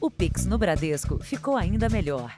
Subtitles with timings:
[0.00, 2.32] O Pix no Bradesco ficou ainda melhor.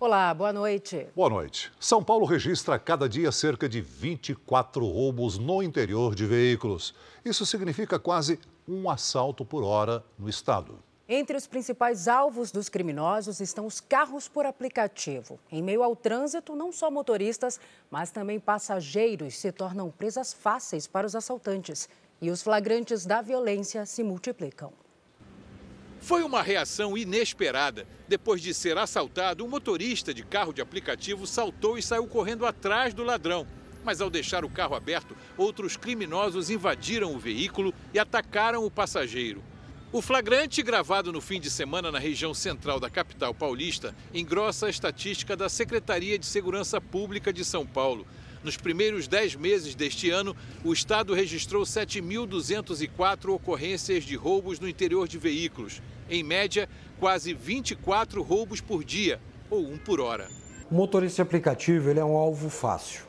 [0.00, 1.06] Olá, boa noite.
[1.14, 1.70] Boa noite.
[1.78, 6.94] São Paulo registra a cada dia cerca de 24 roubos no interior de veículos.
[7.22, 10.78] Isso significa quase um assalto por hora no estado.
[11.06, 15.38] Entre os principais alvos dos criminosos estão os carros por aplicativo.
[15.52, 17.60] Em meio ao trânsito, não só motoristas,
[17.90, 21.88] mas também passageiros se tornam presas fáceis para os assaltantes.
[22.20, 24.72] E os flagrantes da violência se multiplicam.
[26.00, 27.86] Foi uma reação inesperada.
[28.08, 32.94] Depois de ser assaltado, um motorista de carro de aplicativo saltou e saiu correndo atrás
[32.94, 33.46] do ladrão.
[33.84, 39.42] Mas ao deixar o carro aberto, outros criminosos invadiram o veículo e atacaram o passageiro.
[39.92, 44.70] O flagrante, gravado no fim de semana na região central da capital paulista, engrossa a
[44.70, 48.06] estatística da Secretaria de Segurança Pública de São Paulo.
[48.46, 50.32] Nos primeiros 10 meses deste ano,
[50.64, 55.82] o Estado registrou 7.204 ocorrências de roubos no interior de veículos.
[56.08, 56.68] Em média,
[57.00, 59.18] quase 24 roubos por dia,
[59.50, 60.28] ou um por hora.
[60.70, 63.02] O motorista aplicativo ele é um alvo fácil,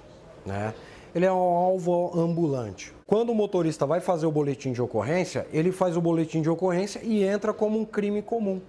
[0.43, 0.73] né?
[1.13, 2.91] Ele é um alvo ambulante.
[3.05, 6.99] Quando o motorista vai fazer o boletim de ocorrência, ele faz o boletim de ocorrência
[7.03, 8.59] e entra como um crime comum.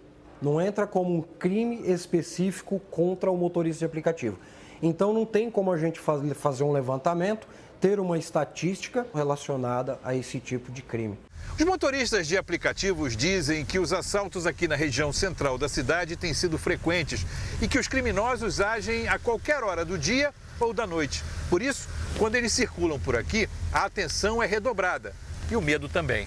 [0.43, 4.39] Não entra como um crime específico contra o motorista de aplicativo.
[4.83, 7.47] Então não tem como a gente fazer um levantamento,
[7.81, 11.19] ter uma estatística relacionada a esse tipo de crime.
[11.59, 16.33] Os motoristas de aplicativos dizem que os assaltos aqui na região central da cidade têm
[16.33, 17.27] sido frequentes
[17.61, 21.23] e que os criminosos agem a qualquer hora do dia ou da noite.
[21.51, 25.15] Por isso, quando eles circulam por aqui, a atenção é redobrada
[25.51, 26.27] e o medo também.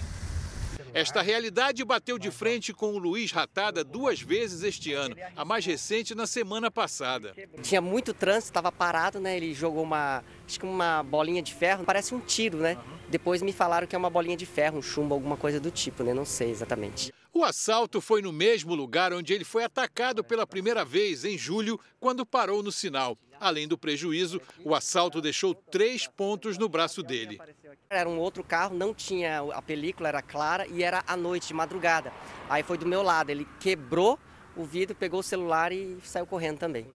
[0.94, 5.64] Esta realidade bateu de frente com o Luiz Ratada duas vezes este ano, a mais
[5.64, 7.34] recente na semana passada.
[7.62, 9.36] Tinha muito trânsito, estava parado, né?
[9.36, 12.76] Ele jogou uma, acho que uma bolinha de ferro, parece um tiro, né?
[13.08, 16.02] Depois me falaram que é uma bolinha de ferro, um chumbo, alguma coisa do tipo,
[16.02, 16.12] né?
[16.12, 17.12] Não sei exatamente.
[17.34, 21.80] O assalto foi no mesmo lugar onde ele foi atacado pela primeira vez, em julho,
[21.98, 23.16] quando parou no sinal.
[23.40, 27.40] Além do prejuízo, o assalto deixou três pontos no braço dele.
[27.88, 31.54] Era um outro carro, não tinha a película, era clara e era à noite, de
[31.54, 32.12] madrugada.
[32.50, 34.18] Aí foi do meu lado, ele quebrou
[34.54, 36.86] o vidro, pegou o celular e saiu correndo também.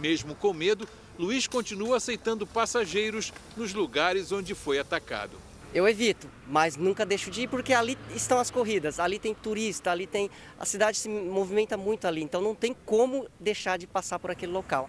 [0.00, 5.45] Mesmo com medo, Luiz continua aceitando passageiros nos lugares onde foi atacado.
[5.76, 9.90] Eu evito, mas nunca deixo de ir porque ali estão as corridas, ali tem turista,
[9.90, 10.30] ali tem.
[10.58, 14.52] A cidade se movimenta muito ali, então não tem como deixar de passar por aquele
[14.52, 14.88] local.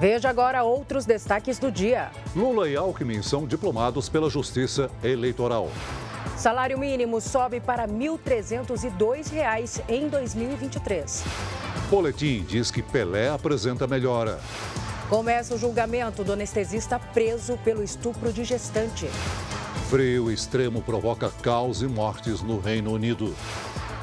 [0.00, 2.10] Veja agora outros destaques do dia.
[2.34, 5.70] Lula e Alckmin são diplomados pela Justiça Eleitoral.
[6.34, 11.24] Salário mínimo sobe para R$ 1.302 em 2023.
[11.90, 14.40] Boletim diz que Pelé apresenta melhora.
[15.10, 19.08] Começa o julgamento do anestesista preso pelo estupro de gestante.
[19.90, 23.34] Frio extremo provoca caos e mortes no Reino Unido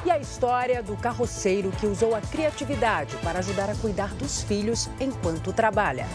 [0.06, 4.90] e a história do carroceiro que usou a criatividade para ajudar a cuidar dos filhos
[5.00, 6.08] enquanto trabalha.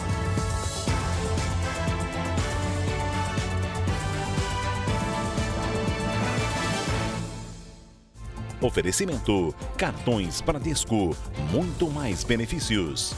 [8.61, 11.17] Oferecimento: cartões Bradesco,
[11.51, 13.15] muito mais benefícios.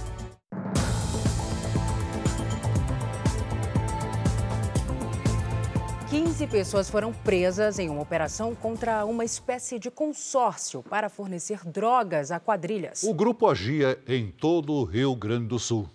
[6.55, 12.39] Pessoas foram presas em uma operação contra uma espécie de consórcio para fornecer drogas a
[12.39, 13.03] quadrilhas.
[13.03, 15.89] O grupo agia em todo o Rio Grande do Sul.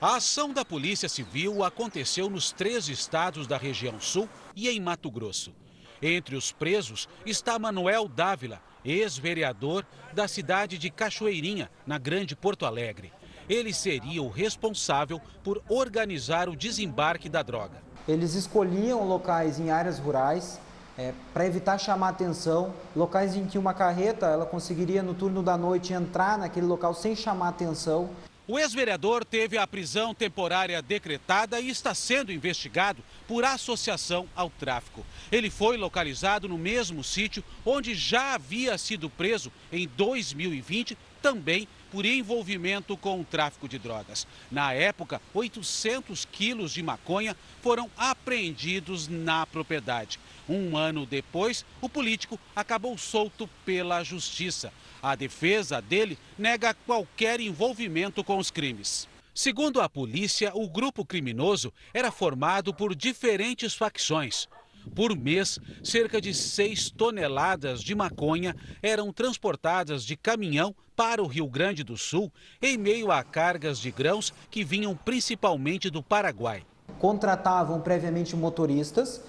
[0.00, 5.10] A ação da Polícia Civil aconteceu nos três estados da região sul e em Mato
[5.10, 5.52] Grosso.
[6.00, 13.12] Entre os presos está Manuel Dávila, ex-vereador da cidade de Cachoeirinha, na Grande Porto Alegre.
[13.46, 17.86] Ele seria o responsável por organizar o desembarque da droga.
[18.08, 20.58] Eles escolhiam locais em áreas rurais
[20.96, 25.58] é, para evitar chamar atenção, locais em que uma carreta ela conseguiria no turno da
[25.58, 28.08] noite entrar naquele local sem chamar atenção.
[28.50, 35.04] O ex-vereador teve a prisão temporária decretada e está sendo investigado por associação ao tráfico.
[35.30, 42.04] Ele foi localizado no mesmo sítio onde já havia sido preso em 2020, também por
[42.04, 44.26] envolvimento com o tráfico de drogas.
[44.50, 50.18] Na época, 800 quilos de maconha foram apreendidos na propriedade.
[50.48, 54.72] Um ano depois, o político acabou solto pela justiça.
[55.02, 59.08] A defesa dele nega qualquer envolvimento com os crimes.
[59.34, 64.48] Segundo a polícia, o grupo criminoso era formado por diferentes facções.
[64.94, 71.46] Por mês, cerca de 6 toneladas de maconha eram transportadas de caminhão para o Rio
[71.46, 76.64] Grande do Sul em meio a cargas de grãos que vinham principalmente do Paraguai.
[76.98, 79.22] Contratavam previamente motoristas,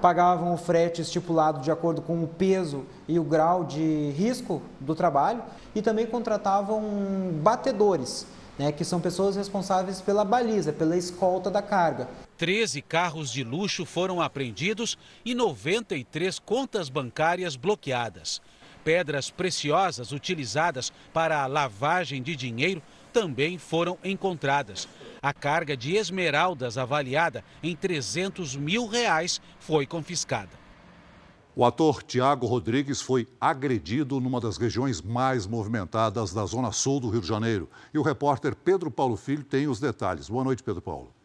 [0.00, 4.94] pagavam o frete estipulado de acordo com o peso e o grau de risco do
[4.94, 5.42] trabalho
[5.74, 6.80] e também contratavam
[7.42, 8.26] batedores,
[8.58, 12.06] né, que são pessoas responsáveis pela baliza, pela escolta da carga.
[12.36, 18.42] 13 carros de luxo foram apreendidos e 93 contas bancárias bloqueadas.
[18.84, 24.86] Pedras preciosas utilizadas para a lavagem de dinheiro também foram encontradas.
[25.22, 30.66] A carga de esmeraldas avaliada em 300 mil reais foi confiscada.
[31.58, 37.08] O ator Tiago Rodrigues foi agredido numa das regiões mais movimentadas da Zona Sul do
[37.08, 37.70] Rio de Janeiro.
[37.94, 40.28] E o repórter Pedro Paulo Filho tem os detalhes.
[40.28, 41.15] Boa noite, Pedro Paulo.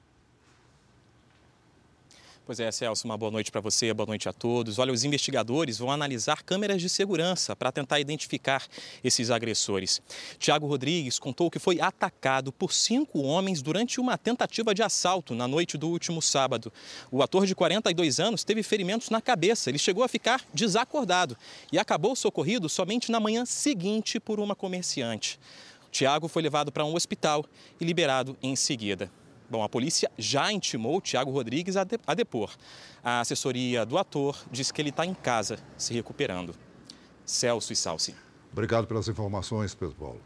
[2.44, 4.80] Pois é, Celso, uma boa noite para você, boa noite a todos.
[4.80, 8.66] Olha, os investigadores vão analisar câmeras de segurança para tentar identificar
[9.04, 10.02] esses agressores.
[10.40, 15.48] Tiago Rodrigues contou que foi atacado por cinco homens durante uma tentativa de assalto na
[15.48, 16.74] noite do último sábado.
[17.12, 21.38] O ator de 42 anos teve ferimentos na cabeça, ele chegou a ficar desacordado
[21.72, 25.40] e acabou socorrido somente na manhã seguinte por uma comerciante.
[25.92, 27.46] Tiago foi levado para um hospital
[27.80, 29.12] e liberado em seguida.
[29.52, 32.56] Bom, a polícia já intimou o Tiago Rodrigues a, de, a depor.
[33.04, 36.56] A assessoria do ator diz que ele está em casa, se recuperando.
[37.26, 38.16] Celso e Salsi.
[38.50, 40.22] Obrigado pelas informações, Pedro Paulo.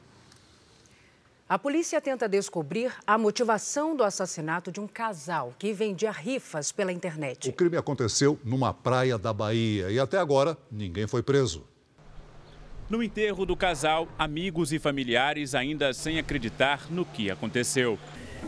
[1.50, 6.92] A polícia tenta descobrir a motivação do assassinato de um casal que vendia rifas pela
[6.92, 7.50] internet.
[7.50, 11.66] O crime aconteceu numa praia da Bahia e até agora ninguém foi preso.
[12.88, 17.98] No enterro do casal, amigos e familiares ainda sem acreditar no que aconteceu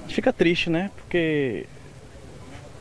[0.07, 0.91] fica triste, né?
[0.95, 1.65] Porque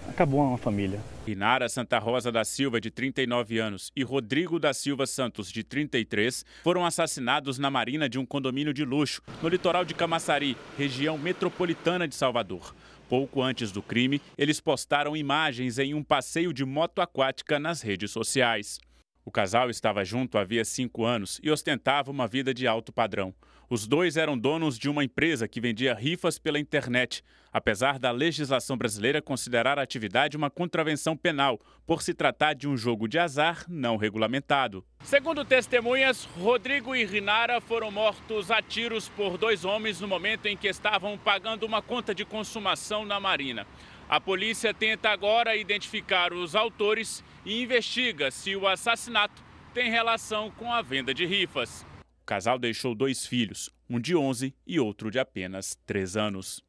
[0.08, 1.00] acabou uma família.
[1.26, 6.44] Inara Santa Rosa da Silva, de 39 anos, e Rodrigo da Silva Santos, de 33,
[6.62, 12.06] foram assassinados na marina de um condomínio de luxo, no litoral de Camaçari, região metropolitana
[12.06, 12.74] de Salvador.
[13.08, 18.10] Pouco antes do crime, eles postaram imagens em um passeio de moto aquática nas redes
[18.10, 18.80] sociais.
[19.24, 23.34] O casal estava junto havia cinco anos e ostentava uma vida de alto padrão.
[23.68, 28.76] Os dois eram donos de uma empresa que vendia rifas pela internet, apesar da legislação
[28.76, 33.64] brasileira considerar a atividade uma contravenção penal, por se tratar de um jogo de azar
[33.68, 34.84] não regulamentado.
[35.02, 40.56] Segundo testemunhas, Rodrigo e Rinara foram mortos a tiros por dois homens no momento em
[40.56, 43.66] que estavam pagando uma conta de consumação na Marina.
[44.08, 49.42] A polícia tenta agora identificar os autores e investiga se o assassinato
[49.74, 51.84] tem relação com a venda de rifas.
[52.26, 56.60] O casal deixou dois filhos, um de 11 e outro de apenas 3 anos.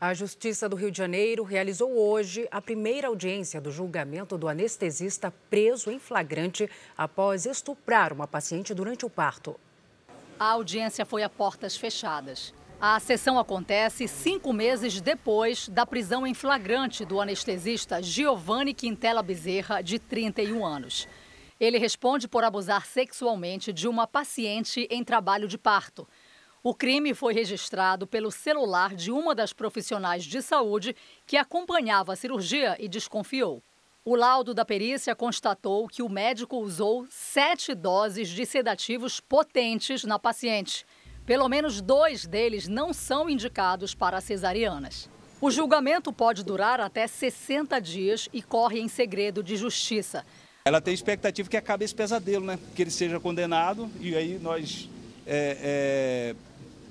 [0.00, 5.32] A Justiça do Rio de Janeiro realizou hoje a primeira audiência do julgamento do anestesista
[5.48, 9.54] preso em flagrante após estuprar uma paciente durante o parto.
[10.36, 12.52] A audiência foi a portas fechadas.
[12.80, 19.80] A sessão acontece cinco meses depois da prisão em flagrante do anestesista Giovanni Quintela Bezerra,
[19.80, 21.06] de 31 anos.
[21.60, 26.06] Ele responde por abusar sexualmente de uma paciente em trabalho de parto.
[26.62, 30.94] O crime foi registrado pelo celular de uma das profissionais de saúde
[31.26, 33.62] que acompanhava a cirurgia e desconfiou.
[34.04, 40.18] O laudo da perícia constatou que o médico usou sete doses de sedativos potentes na
[40.18, 40.84] paciente.
[41.26, 45.10] Pelo menos dois deles não são indicados para cesarianas.
[45.40, 50.24] O julgamento pode durar até 60 dias e corre em segredo de justiça.
[50.68, 52.58] Ela tem expectativa que acabe esse pesadelo, né?
[52.76, 54.86] Que ele seja condenado e aí nós
[55.26, 56.36] é, é,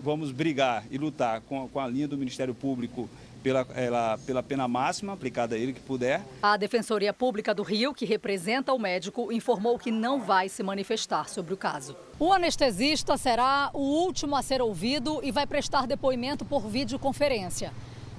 [0.01, 3.07] vamos brigar e lutar com, com, a linha do Ministério Público
[3.43, 6.23] pela, ela, pela pena máxima aplicada a ele que puder.
[6.41, 11.29] A Defensoria Pública do Rio, que representa o médico, informou que não vai se manifestar
[11.29, 11.95] sobre o caso.
[12.17, 17.71] O anestesista será o último a ser ouvido e vai prestar depoimento por videoconferência.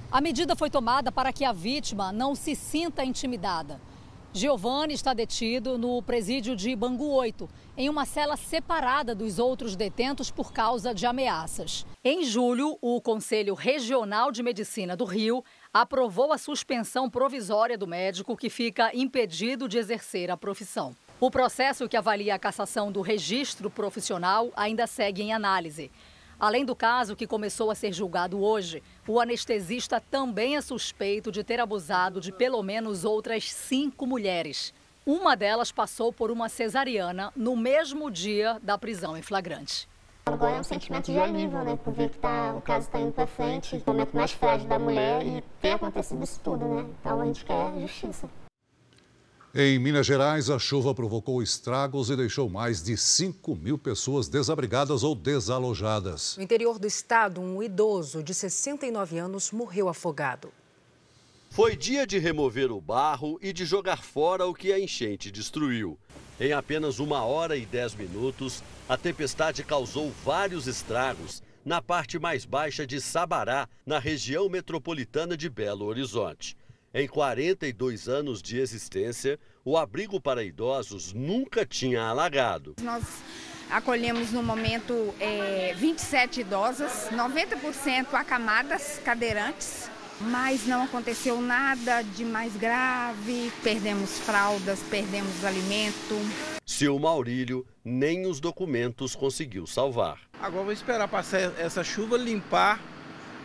[0.09, 3.88] A medida foi tomada para que a vítima não se sinta intimidada.
[4.31, 10.29] Giovanni está detido no presídio de Bangu 8, em uma cela separada dos outros detentos
[10.29, 11.83] por causa de ameaças.
[12.03, 15.43] Em julho, o Conselho Regional de Medicina do Rio
[15.73, 20.95] aprovou a suspensão provisória do médico que fica impedido de exercer a profissão.
[21.19, 25.89] O processo que avalia a cassação do registro profissional ainda segue em análise.
[26.39, 31.43] Além do caso que começou a ser julgado hoje, o anestesista também é suspeito de
[31.43, 34.73] ter abusado de pelo menos outras cinco mulheres.
[35.05, 39.89] Uma delas passou por uma cesariana no mesmo dia da prisão em flagrante.
[40.27, 41.77] Agora é um sentimento de alívio, né?
[41.83, 44.79] Por ver que tá, o caso está indo para frente, o momento mais frágil da
[44.79, 46.85] mulher e ter acontecido isso tudo, né?
[47.01, 48.29] Então a gente quer justiça.
[49.53, 55.01] Em Minas Gerais, a chuva provocou estragos e deixou mais de 5 mil pessoas desabrigadas
[55.01, 56.37] ou desalojadas.
[56.37, 60.51] No interior do estado, um idoso de 69 anos morreu afogado.
[61.49, 65.97] Foi dia de remover o barro e de jogar fora o que a enchente destruiu.
[66.39, 72.45] Em apenas uma hora e dez minutos, a tempestade causou vários estragos na parte mais
[72.45, 76.55] baixa de Sabará, na região metropolitana de Belo Horizonte.
[76.91, 82.75] Em 42 anos de existência, o abrigo para idosos nunca tinha alagado.
[82.81, 83.03] Nós
[83.69, 89.87] acolhemos no momento é, 27 idosas, 90% acamadas, cadeirantes,
[90.19, 93.51] mas não aconteceu nada de mais grave.
[93.61, 96.15] Perdemos fraldas, perdemos alimento.
[96.65, 100.19] Seu Maurílio nem os documentos conseguiu salvar.
[100.41, 102.81] Agora vou esperar passar essa chuva, limpar,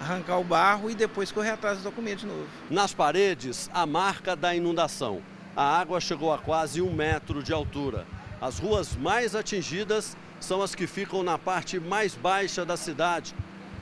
[0.01, 2.47] arrancar o barro e depois correr atrás dos documentos de novo.
[2.71, 5.23] Nas paredes, a marca da inundação.
[5.57, 8.07] A água chegou a quase um metro de altura.
[8.41, 13.35] As ruas mais atingidas são as que ficam na parte mais baixa da cidade,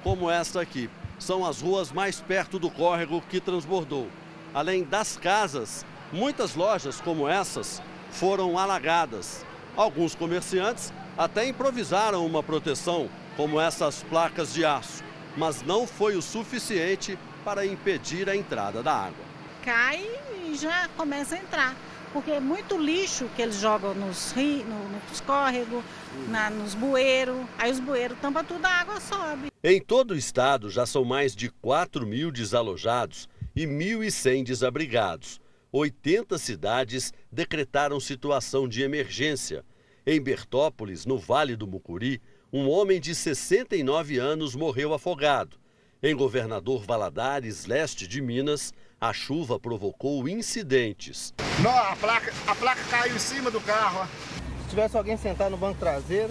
[0.02, 0.88] como esta aqui.
[1.19, 4.09] São as ruas mais perto do córrego que transbordou.
[4.54, 9.45] Além das casas, muitas lojas como essas foram alagadas.
[9.76, 15.02] Alguns comerciantes até improvisaram uma proteção, como essas placas de aço,
[15.37, 19.25] mas não foi o suficiente para impedir a entrada da água.
[19.65, 20.05] Cai
[20.47, 21.77] e já começa a entrar,
[22.12, 24.67] porque é muito lixo que eles jogam nos, rios,
[25.09, 25.83] nos córregos,
[26.29, 29.51] na, nos bueiros, aí os bueiros tampam tudo, a água sobe.
[29.62, 35.41] Em todo o estado já são mais de 4 mil desalojados e 1.100 desabrigados.
[35.71, 39.65] 80 cidades decretaram situação de emergência.
[40.05, 42.21] Em Bertópolis, no Vale do Mucuri,
[42.52, 45.56] um homem de 69 anos morreu afogado.
[46.02, 51.32] Em Governador Valadares, leste de Minas, a chuva provocou incidentes.
[51.62, 54.00] Não, a placa, a placa caiu em cima do carro.
[54.00, 54.62] Ó.
[54.64, 56.30] Se tivesse alguém sentado no banco traseiro,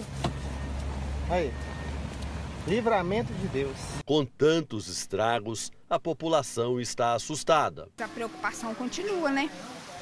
[1.28, 1.52] aí,
[2.68, 3.76] livramento de Deus.
[4.04, 7.88] Com tantos estragos, a população está assustada.
[8.00, 9.50] A preocupação continua, né?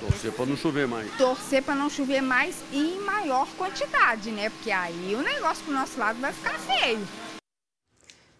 [0.01, 1.15] Torcer para não chover mais.
[1.19, 4.49] Torcer para não chover mais e em maior quantidade, né?
[4.49, 7.07] Porque aí o negócio pro nosso lado vai ficar feio.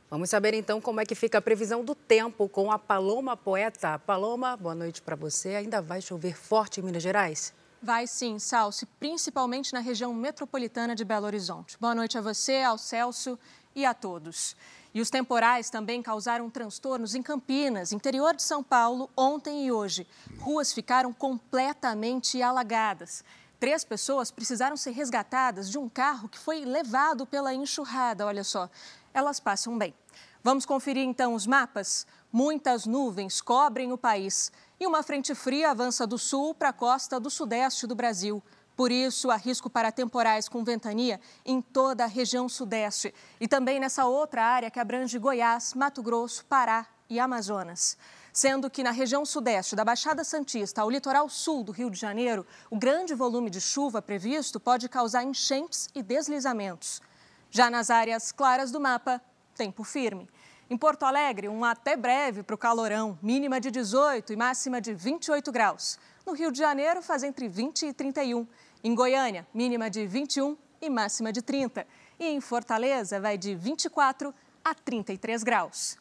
[0.09, 3.99] Vamos saber então como é que fica a previsão do tempo com a Paloma Poeta.
[3.99, 5.51] Paloma, boa noite para você.
[5.51, 7.53] Ainda vai chover forte em Minas Gerais?
[7.83, 11.77] Vai sim, Salsi, principalmente na região metropolitana de Belo Horizonte.
[11.79, 13.39] Boa noite a você, ao Celso
[13.75, 14.57] e a todos.
[14.93, 20.07] E os temporais também causaram transtornos em Campinas, interior de São Paulo, ontem e hoje.
[20.41, 23.23] Ruas ficaram completamente alagadas.
[23.61, 28.69] Três pessoas precisaram ser resgatadas de um carro que foi levado pela enxurrada, olha só.
[29.15, 29.95] Elas passam bem.
[30.43, 32.07] Vamos conferir então os mapas?
[32.33, 37.21] Muitas nuvens cobrem o país e uma frente fria avança do sul para a costa
[37.21, 38.43] do sudeste do Brasil.
[38.81, 43.79] Por isso, há risco para temporais com ventania em toda a região sudeste e também
[43.79, 47.99] nessa outra área que abrange Goiás, Mato Grosso, Pará e Amazonas.
[48.33, 52.47] Sendo que na região sudeste da Baixada Santista ao litoral sul do Rio de Janeiro,
[52.71, 57.03] o grande volume de chuva previsto pode causar enchentes e deslizamentos.
[57.51, 59.21] Já nas áreas claras do mapa,
[59.55, 60.27] tempo firme.
[60.71, 64.95] Em Porto Alegre, um até breve para o calorão, mínima de 18 e máxima de
[64.95, 65.99] 28 graus.
[66.25, 68.47] No Rio de Janeiro, faz entre 20 e 31.
[68.83, 71.87] Em Goiânia, mínima de 21 e máxima de 30.
[72.19, 74.35] E em Fortaleza, vai de 24
[74.65, 75.99] a 33 graus.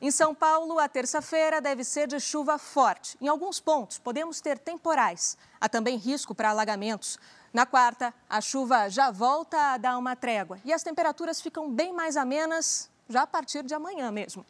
[0.00, 3.18] Em São Paulo, a terça-feira deve ser de chuva forte.
[3.20, 5.36] Em alguns pontos, podemos ter temporais.
[5.60, 7.18] Há também risco para alagamentos.
[7.52, 11.92] Na quarta, a chuva já volta a dar uma trégua e as temperaturas ficam bem
[11.92, 14.44] mais amenas já a partir de amanhã mesmo.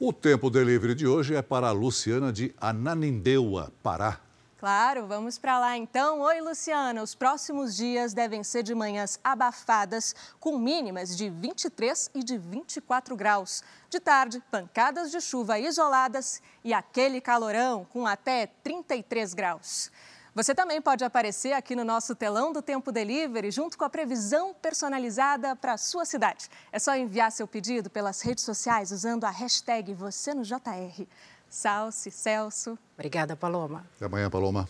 [0.00, 4.23] O tempo delivery de hoje é para a Luciana de Ananindeua, Pará.
[4.64, 6.20] Claro, vamos para lá então.
[6.20, 7.02] Oi, Luciana.
[7.02, 13.14] Os próximos dias devem ser de manhãs abafadas, com mínimas de 23 e de 24
[13.14, 13.62] graus.
[13.90, 19.92] De tarde, pancadas de chuva isoladas e aquele calorão com até 33 graus.
[20.34, 24.54] Você também pode aparecer aqui no nosso telão do Tempo Delivery, junto com a previsão
[24.54, 26.48] personalizada para a sua cidade.
[26.72, 31.06] É só enviar seu pedido pelas redes sociais usando a hashtag Você no JR.
[31.54, 32.76] Salce, Celso.
[32.94, 33.86] Obrigada, Paloma.
[33.94, 34.68] Até amanhã, Paloma.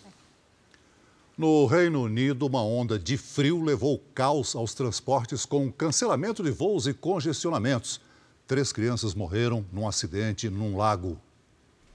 [1.37, 6.87] No Reino Unido, uma onda de frio levou caos aos transportes com cancelamento de voos
[6.87, 8.03] e congestionamentos.
[8.47, 11.19] Três crianças morreram num acidente num lago.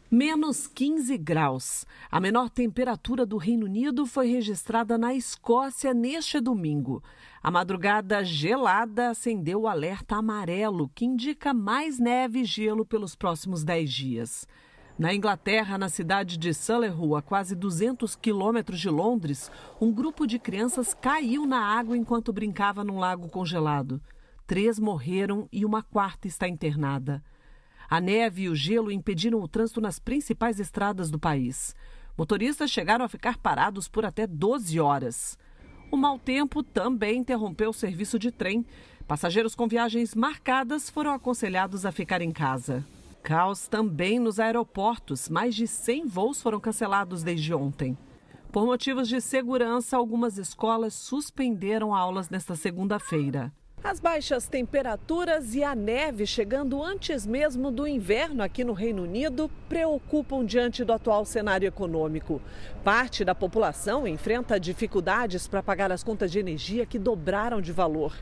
[0.10, 1.86] Menos 15 graus.
[2.10, 7.04] A menor temperatura do Reino Unido foi registrada na Escócia neste domingo.
[7.44, 13.64] A madrugada gelada acendeu o alerta amarelo, que indica mais neve e gelo pelos próximos
[13.64, 14.48] 10 dias.
[15.00, 20.38] Na Inglaterra, na cidade de Solihull, a quase 200 quilômetros de Londres, um grupo de
[20.38, 24.02] crianças caiu na água enquanto brincava num lago congelado.
[24.46, 27.24] Três morreram e uma quarta está internada.
[27.90, 31.74] A neve e o gelo impediram o trânsito nas principais estradas do país.
[32.18, 35.38] Motoristas chegaram a ficar parados por até 12 horas.
[35.90, 38.66] O mau tempo também interrompeu o serviço de trem.
[39.08, 42.86] Passageiros com viagens marcadas foram aconselhados a ficar em casa.
[43.22, 45.30] Caos também nos aeroportos.
[45.30, 47.98] Mais de 100 voos foram cancelados desde ontem.
[48.52, 53.54] Por motivos de segurança, algumas escolas suspenderam aulas nesta segunda-feira.
[53.82, 59.50] As baixas temperaturas e a neve chegando antes mesmo do inverno aqui no Reino Unido
[59.70, 62.42] preocupam diante do atual cenário econômico.
[62.84, 68.14] Parte da população enfrenta dificuldades para pagar as contas de energia que dobraram de valor.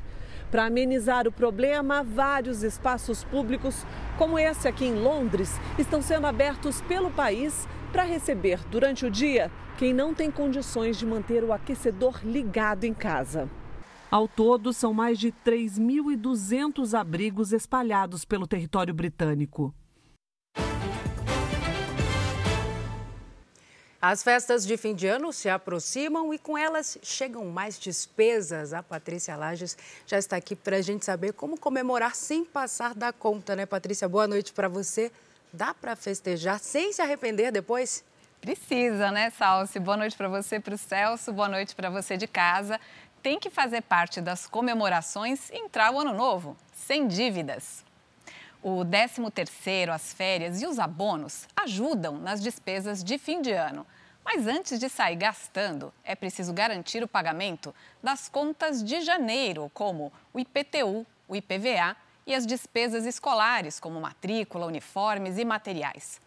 [0.49, 3.85] Para amenizar o problema, vários espaços públicos,
[4.17, 9.51] como esse aqui em Londres, estão sendo abertos pelo país para receber durante o dia
[9.77, 13.49] quem não tem condições de manter o aquecedor ligado em casa.
[14.09, 19.73] Ao todo, são mais de 3.200 abrigos espalhados pelo território britânico.
[24.01, 28.71] As festas de fim de ano se aproximam e com elas chegam mais despesas.
[28.71, 29.75] A Patrícia Lages
[30.05, 34.07] já está aqui para a gente saber como comemorar sem passar da conta, né, Patrícia?
[34.07, 35.11] Boa noite para você.
[35.51, 38.03] Dá para festejar sem se arrepender depois?
[38.39, 39.79] Precisa, né, Salsi?
[39.79, 41.33] Boa noite para você, para o Celso.
[41.33, 42.79] Boa noite para você de casa
[43.27, 47.86] tem que fazer parte das comemorações e entrar o ano novo, sem dívidas.
[48.61, 53.85] O 13º, as férias e os abonos ajudam nas despesas de fim de ano.
[54.23, 57.73] Mas antes de sair gastando, é preciso garantir o pagamento
[58.03, 61.95] das contas de janeiro, como o IPTU, o IPVA
[62.25, 66.19] e as despesas escolares, como matrícula, uniformes e materiais.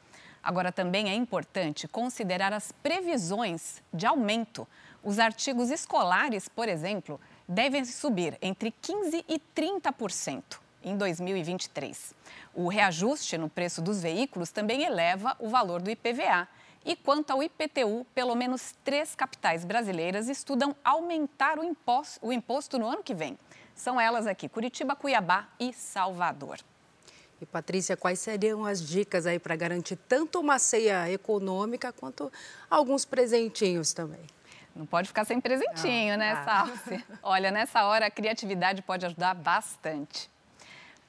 [0.43, 4.67] Agora, também é importante considerar as previsões de aumento
[5.03, 10.43] os artigos escolares, por exemplo, devem subir entre 15% e 30%
[10.83, 12.15] em 2023.
[12.55, 16.49] O reajuste no preço dos veículos também eleva o valor do IPVA.
[16.85, 22.79] E quanto ao IPTU, pelo menos três capitais brasileiras estudam aumentar o imposto, o imposto
[22.79, 23.39] no ano que vem.
[23.75, 26.59] São elas aqui: Curitiba, Cuiabá e Salvador.
[27.41, 32.31] E Patrícia, quais seriam as dicas aí para garantir tanto uma ceia econômica quanto
[32.69, 34.21] alguns presentinhos também?
[34.77, 36.67] Não pode ficar sem presentinho, Não, né, tá.
[36.67, 37.05] Salsi?
[37.23, 40.31] Olha, nessa hora a criatividade pode ajudar bastante.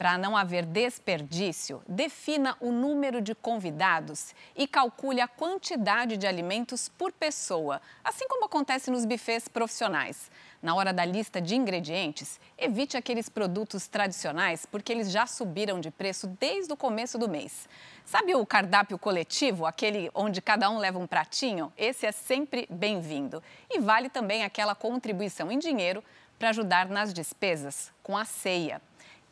[0.01, 6.89] Para não haver desperdício, defina o número de convidados e calcule a quantidade de alimentos
[6.89, 10.31] por pessoa, assim como acontece nos bufês profissionais.
[10.59, 15.91] Na hora da lista de ingredientes, evite aqueles produtos tradicionais porque eles já subiram de
[15.91, 17.69] preço desde o começo do mês.
[18.03, 21.71] Sabe o cardápio coletivo, aquele onde cada um leva um pratinho?
[21.77, 23.43] Esse é sempre bem-vindo.
[23.69, 26.03] E vale também aquela contribuição em dinheiro
[26.39, 28.81] para ajudar nas despesas com a ceia.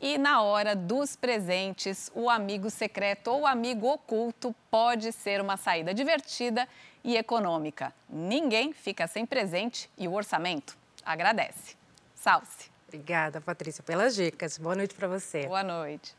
[0.00, 5.92] E na hora dos presentes, o amigo secreto ou amigo oculto pode ser uma saída
[5.92, 6.66] divertida
[7.04, 7.92] e econômica.
[8.08, 11.76] Ninguém fica sem presente e o orçamento agradece.
[12.14, 12.70] Salce.
[12.88, 14.56] Obrigada, Patrícia, pelas dicas.
[14.56, 15.46] Boa noite para você.
[15.46, 16.14] Boa noite.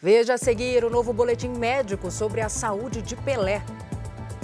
[0.00, 3.60] Veja a seguir o novo boletim médico sobre a saúde de Pelé.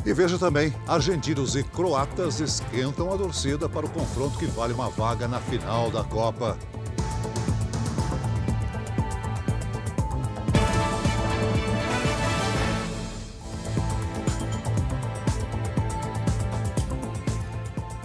[0.04, 4.90] E veja também, argentinos e croatas esquentam a torcida para o confronto que vale uma
[4.90, 6.58] vaga na final da Copa.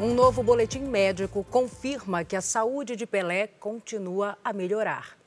[0.01, 5.17] Um novo boletim médico confirma que a saúde de Pelé continua a melhorar.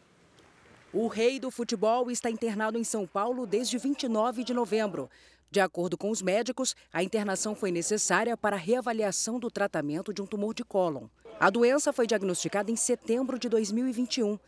[0.94, 5.10] O rei do futebol está internado em São Paulo desde 29 de novembro.
[5.50, 10.22] De acordo com os médicos, a internação foi necessária para a reavaliação do tratamento de
[10.22, 11.06] um tumor de cólon.
[11.38, 14.38] A doença foi diagnosticada em setembro de 2021.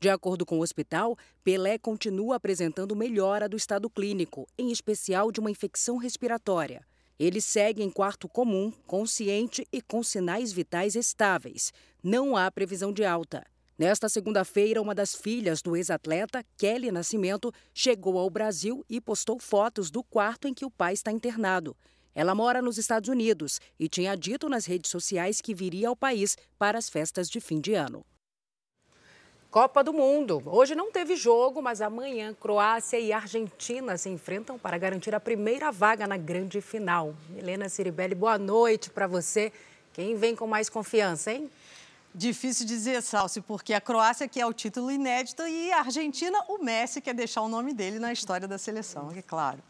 [0.00, 5.40] De acordo com o hospital, Pelé continua apresentando melhora do estado clínico, em especial de
[5.40, 6.86] uma infecção respiratória.
[7.18, 11.72] Ele segue em quarto comum, consciente e com sinais vitais estáveis.
[12.02, 13.44] Não há previsão de alta.
[13.78, 19.90] Nesta segunda-feira, uma das filhas do ex-atleta, Kelly Nascimento, chegou ao Brasil e postou fotos
[19.90, 21.76] do quarto em que o pai está internado.
[22.14, 26.36] Ela mora nos Estados Unidos e tinha dito nas redes sociais que viria ao país
[26.56, 28.04] para as festas de fim de ano.
[29.54, 30.42] Copa do Mundo.
[30.46, 35.70] Hoje não teve jogo, mas amanhã Croácia e Argentina se enfrentam para garantir a primeira
[35.70, 37.14] vaga na grande final.
[37.36, 39.52] Helena Ciribelli, boa noite para você.
[39.92, 41.48] Quem vem com mais confiança, hein?
[42.12, 47.00] Difícil dizer, Salsi, porque a Croácia quer o título inédito e a Argentina, o Messi
[47.00, 49.60] quer deixar o nome dele na história da seleção, é claro.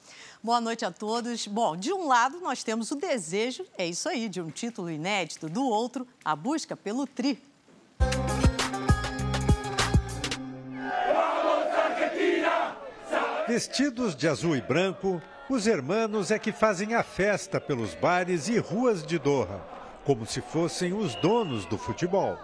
[0.43, 1.47] Boa noite a todos.
[1.47, 5.47] Bom, de um lado nós temos o desejo, é isso aí, de um título inédito,
[5.47, 7.39] do outro, a busca pelo tri.
[13.55, 18.59] Vestidos de azul e branco, os hermanos é que fazem a festa pelos bares e
[18.59, 19.65] ruas de Doha,
[20.05, 22.37] como se fossem os donos do futebol.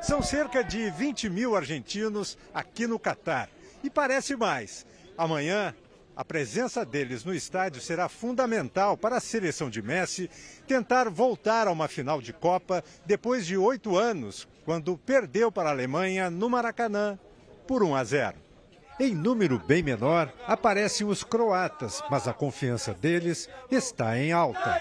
[0.00, 3.50] São cerca de 20 mil argentinos aqui no Catar.
[3.82, 4.86] E parece mais.
[5.18, 5.74] Amanhã,
[6.16, 10.30] a presença deles no estádio será fundamental para a seleção de Messi
[10.66, 15.72] tentar voltar a uma final de Copa depois de oito anos, quando perdeu para a
[15.72, 17.18] Alemanha no Maracanã
[17.66, 18.43] por 1 a 0.
[18.98, 24.80] Em número bem menor, aparecem os croatas, mas a confiança deles está em alta.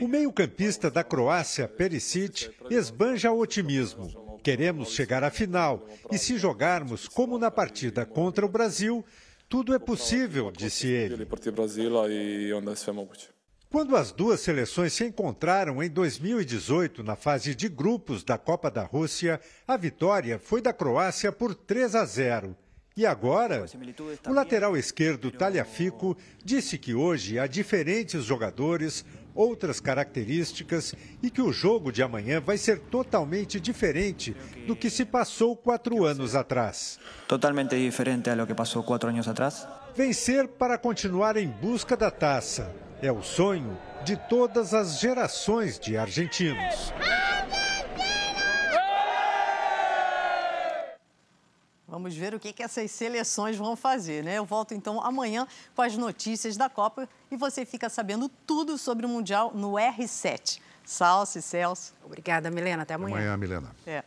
[0.00, 4.38] O meio-campista da Croácia, Perisic, esbanja otimismo.
[4.42, 9.04] Queremos chegar à final e, se jogarmos como na partida contra o Brasil,
[9.48, 11.26] tudo é possível, disse ele.
[13.70, 18.82] Quando as duas seleções se encontraram em 2018 na fase de grupos da Copa da
[18.82, 22.56] Rússia, a vitória foi da Croácia por 3 a 0.
[22.96, 23.64] E agora,
[24.26, 31.52] o lateral esquerdo Talhafico disse que hoje há diferentes jogadores, outras características e que o
[31.52, 36.98] jogo de amanhã vai ser totalmente diferente do que se passou quatro anos atrás.
[37.28, 39.64] Totalmente diferente a lo que passou quatro anos atrás.
[39.94, 45.96] Vencer para continuar em busca da taça é o sonho de todas as gerações de
[45.96, 46.92] argentinos.
[51.88, 54.38] Vamos ver o que, que essas seleções vão fazer, né?
[54.38, 59.04] Eu volto então amanhã com as notícias da Copa e você fica sabendo tudo sobre
[59.04, 60.60] o Mundial no R7.
[60.84, 61.92] Salce, Celso.
[62.04, 62.84] Obrigada, Milena.
[62.84, 63.16] Até amanhã.
[63.16, 63.70] Amanhã, Milena.
[63.86, 64.04] É.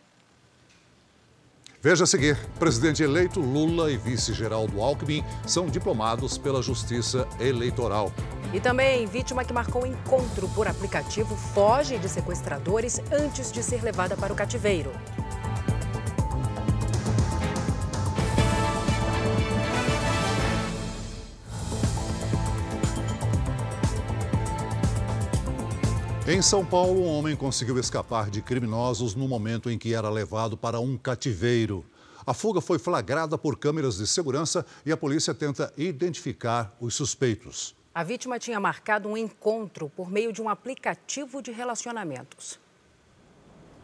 [1.83, 8.09] Veja a seguir: presidente eleito Lula e vice Geraldo Alckmin são diplomados pela Justiça Eleitoral.
[8.53, 14.15] E também, vítima que marcou encontro por aplicativo foge de sequestradores antes de ser levada
[14.15, 14.93] para o cativeiro.
[26.33, 30.57] Em São Paulo, um homem conseguiu escapar de criminosos no momento em que era levado
[30.57, 31.85] para um cativeiro.
[32.25, 37.75] A fuga foi flagrada por câmeras de segurança e a polícia tenta identificar os suspeitos.
[37.93, 42.59] A vítima tinha marcado um encontro por meio de um aplicativo de relacionamentos.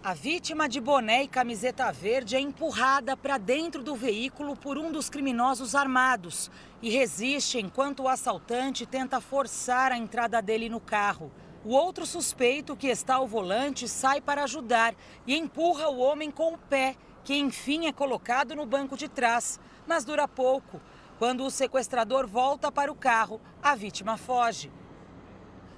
[0.03, 4.91] A vítima de boné e camiseta verde é empurrada para dentro do veículo por um
[4.91, 6.49] dos criminosos armados
[6.81, 11.31] e resiste enquanto o assaltante tenta forçar a entrada dele no carro.
[11.65, 14.95] O outro suspeito, que está ao volante, sai para ajudar
[15.27, 19.59] e empurra o homem com o pé, que enfim é colocado no banco de trás.
[19.85, 20.79] Mas dura pouco.
[21.17, 24.71] Quando o sequestrador volta para o carro, a vítima foge.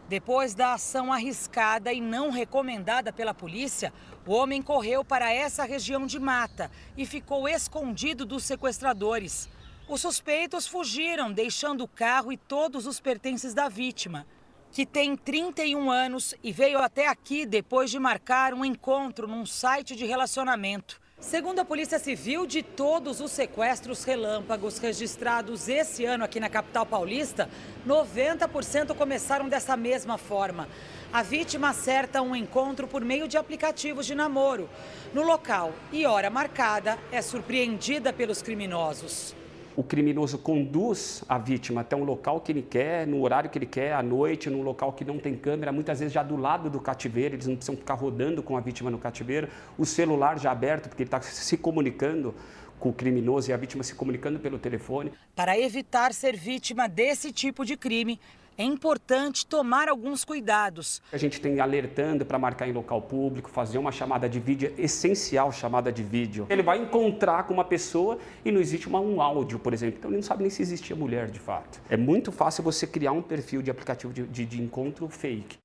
[0.08, 3.92] Depois da ação arriscada e não recomendada pela polícia,
[4.28, 9.50] o homem correu para essa região de mata e ficou escondido dos sequestradores.
[9.90, 14.28] Os suspeitos fugiram, deixando o carro e todos os pertences da vítima
[14.72, 19.96] que tem 31 anos e veio até aqui depois de marcar um encontro num site
[19.96, 21.00] de relacionamento.
[21.20, 26.84] Segundo a Polícia Civil, de todos os sequestros relâmpagos registrados esse ano aqui na capital
[26.84, 27.48] paulista,
[27.86, 30.68] 90% começaram dessa mesma forma.
[31.14, 34.68] A vítima acerta um encontro por meio de aplicativos de namoro.
[35.14, 39.36] No local e hora marcada, é surpreendida pelos criminosos
[39.76, 43.66] o criminoso conduz a vítima até um local que ele quer, no horário que ele
[43.66, 46.80] quer, à noite, num local que não tem câmera, muitas vezes já do lado do
[46.80, 50.90] cativeiro, eles não precisam ficar rodando com a vítima no cativeiro, o celular já aberto,
[50.90, 52.34] porque ele está se comunicando
[52.80, 55.14] com o criminoso e a vítima se comunicando pelo telefone.
[55.36, 58.20] Para evitar ser vítima desse tipo de crime,
[58.58, 61.02] é importante tomar alguns cuidados.
[61.12, 65.52] A gente tem alertando para marcar em local público, fazer uma chamada de vídeo, essencial
[65.52, 66.46] chamada de vídeo.
[66.50, 70.12] Ele vai encontrar com uma pessoa e não existe uma, um áudio, por exemplo, então
[70.12, 71.82] ele não sabe nem se existia mulher de fato.
[71.90, 75.58] É muito fácil você criar um perfil de aplicativo de, de, de encontro fake.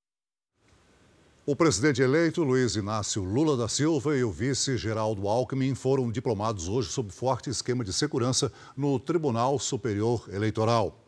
[1.44, 6.66] O presidente eleito Luiz Inácio Lula da Silva e o vice Geraldo Alckmin foram diplomados
[6.68, 11.05] hoje sob forte esquema de segurança no Tribunal Superior Eleitoral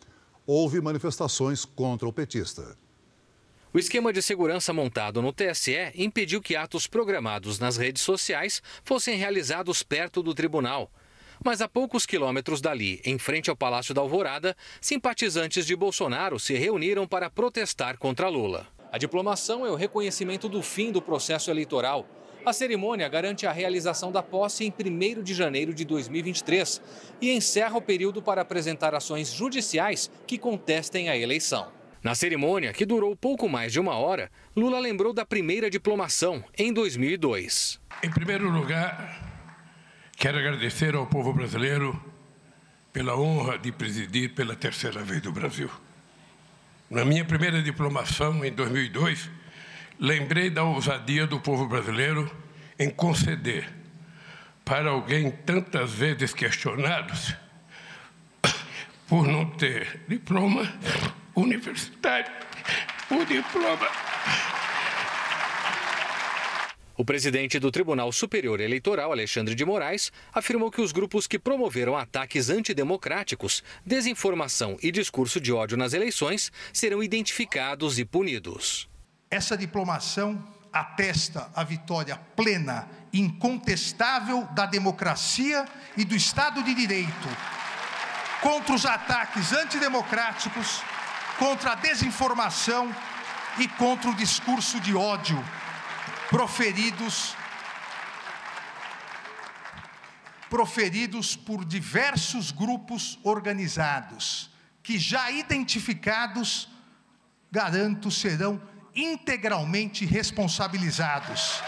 [0.50, 2.74] houve manifestações contra o petista.
[3.70, 9.18] O esquema de segurança montado no TSE impediu que atos programados nas redes sociais fossem
[9.18, 10.90] realizados perto do tribunal.
[11.44, 16.54] Mas a poucos quilômetros dali, em frente ao Palácio da Alvorada, simpatizantes de Bolsonaro se
[16.54, 18.66] reuniram para protestar contra Lula.
[18.90, 22.08] A diplomação é o reconhecimento do fim do processo eleitoral
[22.48, 26.80] a cerimônia garante a realização da posse em 1 de janeiro de 2023
[27.20, 31.70] e encerra o período para apresentar ações judiciais que contestem a eleição.
[32.02, 36.72] Na cerimônia, que durou pouco mais de uma hora, Lula lembrou da primeira diplomação, em
[36.72, 37.80] 2002.
[38.02, 39.44] Em primeiro lugar,
[40.16, 42.00] quero agradecer ao povo brasileiro
[42.92, 45.70] pela honra de presidir pela terceira vez do Brasil.
[46.88, 49.28] Na minha primeira diplomação, em 2002,
[49.98, 52.30] lembrei da ousadia do povo brasileiro
[52.78, 53.68] em conceder
[54.64, 57.12] para alguém tantas vezes questionado
[59.08, 60.70] por não ter diploma
[61.34, 62.30] universitário,
[63.10, 63.88] o diploma
[66.98, 71.96] o presidente do Tribunal Superior Eleitoral, Alexandre de Moraes, afirmou que os grupos que promoveram
[71.96, 78.87] ataques antidemocráticos, desinformação e discurso de ódio nas eleições serão identificados e punidos.
[79.30, 85.64] Essa diplomação atesta a vitória plena, incontestável da democracia
[85.96, 87.28] e do Estado de Direito
[88.40, 90.82] contra os ataques antidemocráticos,
[91.38, 92.94] contra a desinformação
[93.58, 95.42] e contra o discurso de ódio
[96.28, 97.34] proferidos
[100.48, 104.50] proferidos por diversos grupos organizados,
[104.82, 106.70] que já identificados,
[107.52, 108.60] garanto, serão
[108.98, 111.60] integralmente responsabilizados.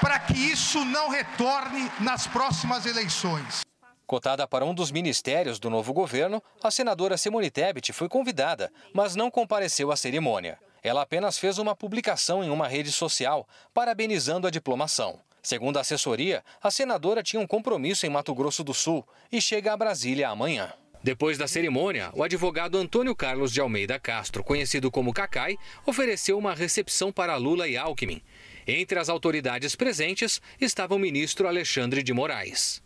[0.00, 3.62] Para que isso não retorne nas próximas eleições.
[4.06, 9.16] Cotada para um dos ministérios do novo governo, a senadora Simone Tebet foi convidada, mas
[9.16, 10.58] não compareceu à cerimônia.
[10.82, 15.20] Ela apenas fez uma publicação em uma rede social, parabenizando a diplomação.
[15.42, 19.72] Segundo a assessoria, a senadora tinha um compromisso em Mato Grosso do Sul e chega
[19.72, 20.72] a Brasília amanhã.
[21.02, 26.54] Depois da cerimônia, o advogado Antônio Carlos de Almeida Castro, conhecido como Cacai, ofereceu uma
[26.54, 28.22] recepção para Lula e Alckmin.
[28.68, 32.80] Entre as autoridades presentes estava o ministro Alexandre de Moraes.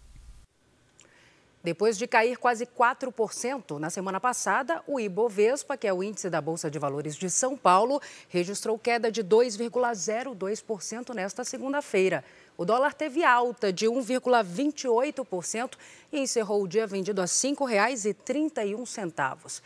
[1.66, 6.40] Depois de cair quase 4% na semana passada, o Ibovespa, que é o índice da
[6.40, 12.22] Bolsa de Valores de São Paulo, registrou queda de 2,02% nesta segunda-feira.
[12.58, 15.74] O dólar teve alta de 1,28%
[16.12, 19.62] e encerrou o dia vendido a R$ 5,31.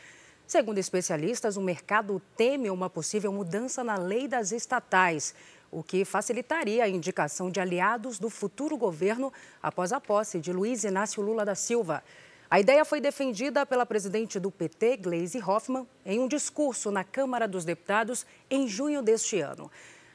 [0.46, 5.32] Segundo especialistas, o mercado teme uma possível mudança na lei das estatais
[5.70, 10.84] o que facilitaria a indicação de aliados do futuro governo após a posse de Luiz
[10.84, 12.02] Inácio Lula da Silva.
[12.50, 17.46] A ideia foi defendida pela presidente do PT, Gleisi Hoffmann, em um discurso na Câmara
[17.46, 19.70] dos Deputados em junho deste ano.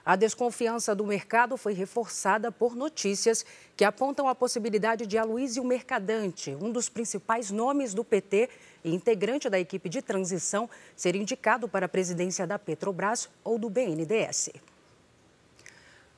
[0.06, 3.44] A desconfiança do mercado foi reforçada por notícias
[3.76, 8.48] que apontam a possibilidade de Aloysio Mercadante, um dos principais nomes do PT
[8.84, 13.68] e integrante da equipe de transição, ser indicado para a presidência da Petrobras ou do
[13.68, 14.52] BNDES.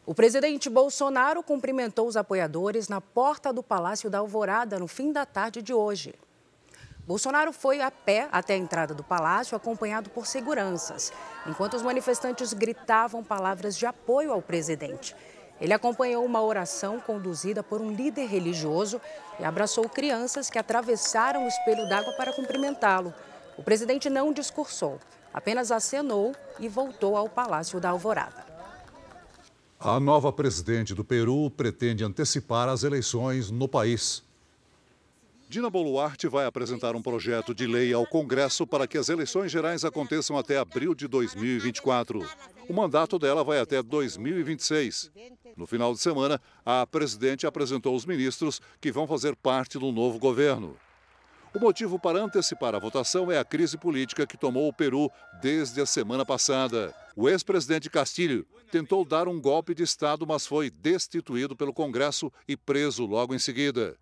[0.06, 5.26] O presidente Bolsonaro cumprimentou os apoiadores na porta do Palácio da Alvorada no fim da
[5.26, 6.13] tarde de hoje.
[7.07, 11.13] Bolsonaro foi a pé até a entrada do palácio, acompanhado por seguranças,
[11.45, 15.15] enquanto os manifestantes gritavam palavras de apoio ao presidente.
[15.61, 18.99] Ele acompanhou uma oração conduzida por um líder religioso
[19.39, 23.13] e abraçou crianças que atravessaram o espelho d'água para cumprimentá-lo.
[23.57, 24.99] O presidente não discursou,
[25.33, 28.45] apenas acenou e voltou ao Palácio da Alvorada.
[29.79, 34.26] A nova presidente do Peru pretende antecipar as eleições no país.
[35.49, 39.86] Dina Boluarte vai apresentar um projeto de lei ao Congresso para que as eleições gerais
[39.86, 42.21] aconteçam até abril de 2024.
[42.67, 45.10] O mandato dela vai até 2026.
[45.55, 50.19] No final de semana, a presidente apresentou os ministros que vão fazer parte do novo
[50.19, 50.75] governo.
[51.55, 55.10] O motivo para antecipar a votação é a crise política que tomou o Peru
[55.41, 56.93] desde a semana passada.
[57.15, 62.57] O ex-presidente Castilho tentou dar um golpe de Estado, mas foi destituído pelo Congresso e
[62.57, 63.97] preso logo em seguida.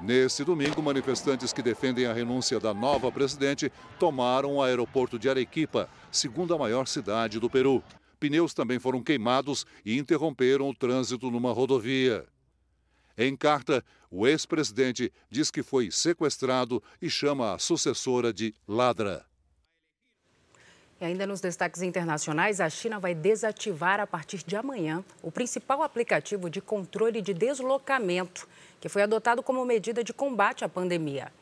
[0.00, 5.90] Neste domingo, manifestantes que defendem a renúncia da nova presidente tomaram o aeroporto de Arequipa,
[6.10, 7.82] segunda maior cidade do Peru.
[8.20, 12.24] Pneus também foram queimados e interromperam o trânsito numa rodovia.
[13.16, 19.26] Em carta, o ex-presidente diz que foi sequestrado e chama a sucessora de ladra.
[21.00, 25.82] E ainda nos destaques internacionais, a China vai desativar a partir de amanhã o principal
[25.82, 28.48] aplicativo de controle de deslocamento,
[28.80, 31.32] que foi adotado como medida de combate à pandemia.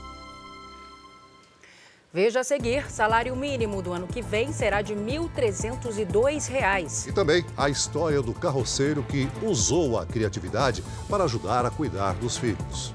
[2.17, 7.09] Veja a seguir, salário mínimo do ano que vem será de R$ 1.302.
[7.09, 12.35] E também a história do carroceiro que usou a criatividade para ajudar a cuidar dos
[12.35, 12.91] filhos.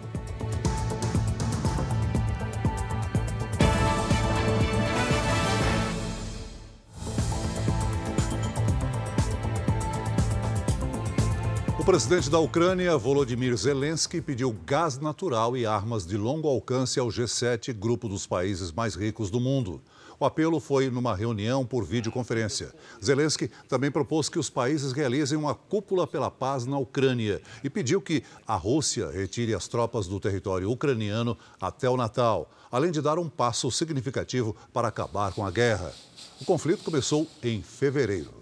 [11.93, 17.71] Presidente da Ucrânia, Volodymyr Zelensky, pediu gás natural e armas de longo alcance ao G7,
[17.75, 19.79] grupo dos países mais ricos do mundo.
[20.19, 22.73] O apelo foi numa reunião por videoconferência.
[23.05, 28.01] Zelensky também propôs que os países realizem uma cúpula pela paz na Ucrânia e pediu
[28.01, 33.19] que a Rússia retire as tropas do território ucraniano até o Natal, além de dar
[33.19, 35.93] um passo significativo para acabar com a guerra.
[36.41, 38.42] O conflito começou em fevereiro.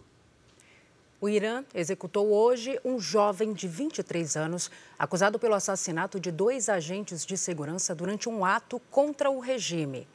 [1.21, 7.27] O Irã executou hoje um jovem de 23 anos acusado pelo assassinato de dois agentes
[7.27, 10.09] de segurança durante um ato contra o regime.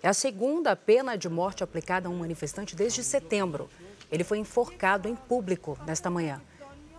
[0.00, 3.68] É a segunda pena de morte aplicada a um manifestante desde setembro.
[4.12, 6.40] Ele foi enforcado em público nesta manhã.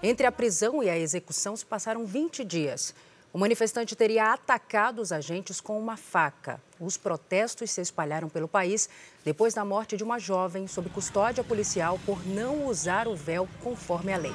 [0.03, 2.93] Entre a prisão e a execução se passaram 20 dias.
[3.35, 6.57] O manifestante teria atacado os agentes com uma faca.
[6.79, 8.87] Os protestos se espalharam pelo país
[9.25, 14.13] depois da morte de uma jovem sob custódia policial por não usar o véu conforme
[14.13, 14.31] a lei.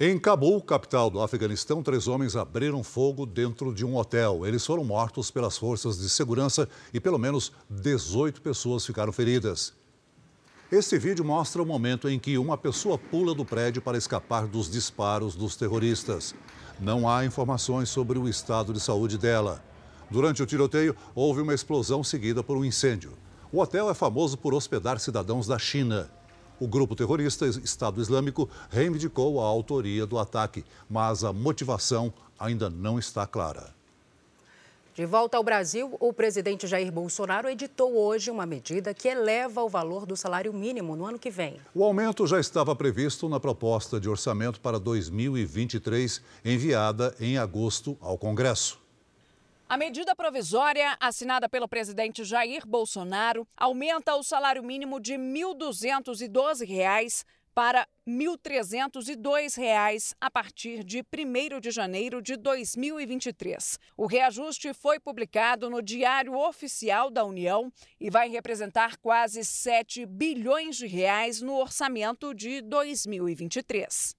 [0.00, 4.46] Em Cabul, capital do Afeganistão, três homens abriram fogo dentro de um hotel.
[4.46, 9.74] Eles foram mortos pelas forças de segurança e pelo menos 18 pessoas ficaram feridas.
[10.72, 14.70] Este vídeo mostra o momento em que uma pessoa pula do prédio para escapar dos
[14.70, 16.34] disparos dos terroristas.
[16.80, 19.62] Não há informações sobre o estado de saúde dela.
[20.10, 23.12] Durante o tiroteio, houve uma explosão seguida por um incêndio.
[23.52, 26.10] O hotel é famoso por hospedar cidadãos da China.
[26.58, 32.98] O grupo terrorista Estado Islâmico reivindicou a autoria do ataque, mas a motivação ainda não
[32.98, 33.72] está clara.
[34.94, 39.68] De volta ao Brasil, o presidente Jair Bolsonaro editou hoje uma medida que eleva o
[39.68, 41.60] valor do salário mínimo no ano que vem.
[41.74, 48.16] O aumento já estava previsto na proposta de orçamento para 2023, enviada em agosto ao
[48.16, 48.80] Congresso.
[49.68, 57.24] A medida provisória, assinada pelo presidente Jair Bolsonaro, aumenta o salário mínimo de R$ 1.212
[57.54, 63.78] para R$ 1.302 a partir de 1 de janeiro de 2023.
[63.96, 70.76] O reajuste foi publicado no Diário Oficial da União e vai representar quase 7 bilhões
[70.76, 74.16] de reais no orçamento de 2023.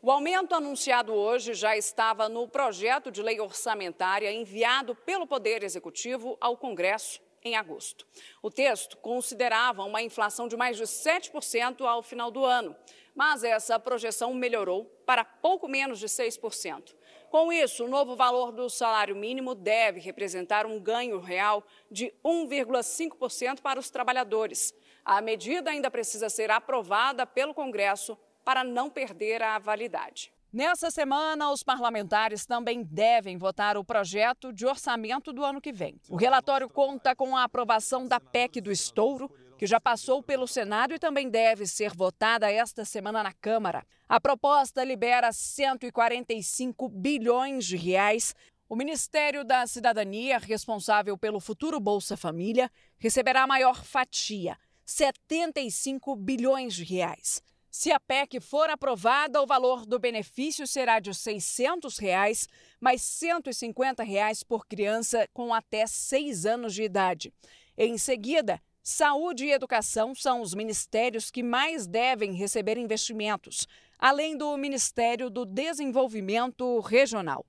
[0.00, 6.38] O aumento anunciado hoje já estava no projeto de lei orçamentária enviado pelo Poder Executivo
[6.40, 8.06] ao Congresso em agosto.
[8.42, 12.76] O texto considerava uma inflação de mais de 7% ao final do ano,
[13.14, 16.94] mas essa projeção melhorou para pouco menos de 6%.
[17.30, 23.60] Com isso, o novo valor do salário mínimo deve representar um ganho real de 1,5%
[23.60, 24.74] para os trabalhadores.
[25.04, 30.32] A medida ainda precisa ser aprovada pelo Congresso para não perder a validade.
[30.50, 36.00] Nessa semana, os parlamentares também devem votar o projeto de orçamento do ano que vem.
[36.08, 40.94] O relatório conta com a aprovação da PEC do estouro, que já passou pelo Senado
[40.94, 43.84] e também deve ser votada esta semana na Câmara.
[44.08, 48.34] A proposta libera 145 bilhões de reais.
[48.70, 54.56] O Ministério da Cidadania, responsável pelo futuro Bolsa Família, receberá a maior fatia,
[54.86, 57.42] 75 bilhões de reais.
[57.70, 62.48] Se a PEC for aprovada, o valor do benefício será de 600 reais,
[62.80, 67.32] mais 150 reais por criança com até 6 anos de idade.
[67.76, 74.56] Em seguida, saúde e educação são os ministérios que mais devem receber investimentos, além do
[74.56, 77.44] Ministério do Desenvolvimento Regional.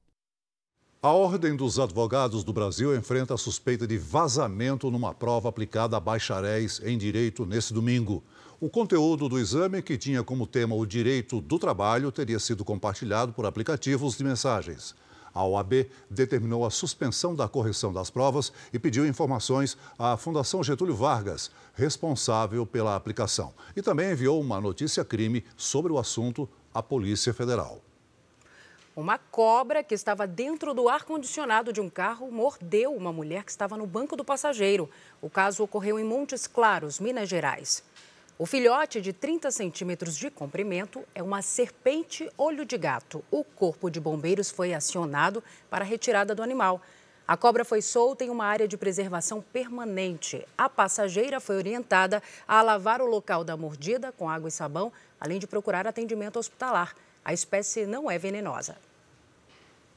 [1.02, 6.00] A Ordem dos Advogados do Brasil enfrenta a suspeita de vazamento numa prova aplicada a
[6.00, 8.22] bacharéis em direito nesse domingo.
[8.60, 13.32] O conteúdo do exame, que tinha como tema o direito do trabalho, teria sido compartilhado
[13.32, 14.94] por aplicativos de mensagens.
[15.34, 20.98] A OAB determinou a suspensão da correção das provas e pediu informações à Fundação Getúlio
[20.98, 23.54] Vargas, responsável pela aplicação.
[23.74, 27.82] E também enviou uma notícia-crime sobre o assunto à Polícia Federal.
[29.00, 33.78] Uma cobra que estava dentro do ar-condicionado de um carro mordeu uma mulher que estava
[33.78, 34.90] no banco do passageiro.
[35.22, 37.82] O caso ocorreu em Montes Claros, Minas Gerais.
[38.38, 43.24] O filhote de 30 centímetros de comprimento é uma serpente olho de gato.
[43.32, 46.82] O corpo de bombeiros foi acionado para a retirada do animal.
[47.26, 50.46] A cobra foi solta em uma área de preservação permanente.
[50.58, 54.92] A passageira foi orientada a lavar o local da mordida com água e sabão,
[55.22, 56.94] além de procurar atendimento hospitalar.
[57.24, 58.89] A espécie não é venenosa.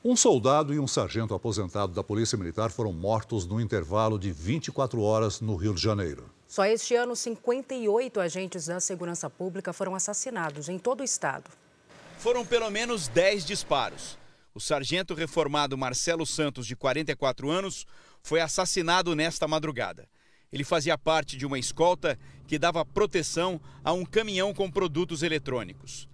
[0.04, 5.00] Um soldado e um sargento aposentado da Polícia Militar foram mortos no intervalo de 24
[5.00, 6.28] horas no Rio de Janeiro.
[6.48, 11.48] Só este ano, 58 agentes da segurança pública foram assassinados em todo o estado.
[12.18, 14.18] Foram pelo menos 10 disparos.
[14.52, 17.86] O sargento reformado Marcelo Santos, de 44 anos,
[18.24, 20.08] foi assassinado nesta madrugada.
[20.52, 26.08] Ele fazia parte de uma escolta que dava proteção a um caminhão com produtos eletrônicos.